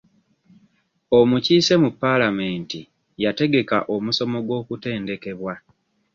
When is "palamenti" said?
2.01-2.79